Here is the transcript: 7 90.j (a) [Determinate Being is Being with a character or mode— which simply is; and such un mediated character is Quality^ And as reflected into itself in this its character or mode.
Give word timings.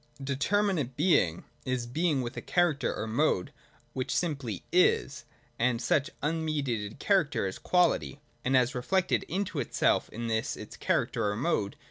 7 0.17 0.25
90.j 0.25 0.33
(a) 0.33 0.35
[Determinate 0.35 0.97
Being 0.97 1.43
is 1.63 1.85
Being 1.85 2.21
with 2.23 2.35
a 2.35 2.41
character 2.41 2.95
or 2.95 3.05
mode— 3.05 3.53
which 3.93 4.15
simply 4.17 4.63
is; 4.71 5.25
and 5.59 5.79
such 5.79 6.09
un 6.23 6.43
mediated 6.43 6.97
character 6.97 7.45
is 7.45 7.59
Quality^ 7.59 8.17
And 8.43 8.57
as 8.57 8.73
reflected 8.73 9.21
into 9.29 9.59
itself 9.59 10.09
in 10.09 10.25
this 10.25 10.57
its 10.57 10.75
character 10.75 11.29
or 11.29 11.35
mode. 11.35 11.75